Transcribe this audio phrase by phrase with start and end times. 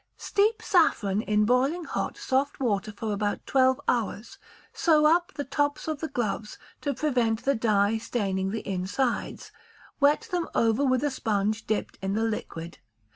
[0.17, 4.39] Steep saffron in boiling hot soft water for about twelve hours;
[4.73, 9.51] sew up the tops of the gloves, to prevent the dye staining the insides,
[9.99, 12.79] wet them over with a sponge dipped in the liquid.